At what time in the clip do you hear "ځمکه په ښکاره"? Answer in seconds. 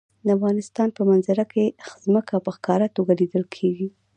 2.03-2.87